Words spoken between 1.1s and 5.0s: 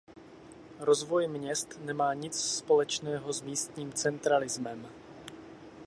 měst nemá nic společného s místním centralismem.